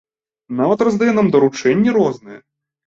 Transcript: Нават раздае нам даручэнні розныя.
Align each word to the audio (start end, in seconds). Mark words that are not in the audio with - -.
Нават 0.61 0.79
раздае 0.87 1.11
нам 1.19 1.31
даручэнні 1.37 1.97
розныя. 2.01 2.39